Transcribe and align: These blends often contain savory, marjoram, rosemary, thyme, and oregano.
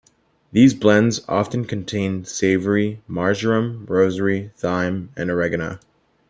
These 0.51 0.73
blends 0.73 1.21
often 1.29 1.63
contain 1.65 2.25
savory, 2.25 3.03
marjoram, 3.07 3.85
rosemary, 3.87 4.51
thyme, 4.57 5.11
and 5.15 5.29
oregano. 5.29 5.77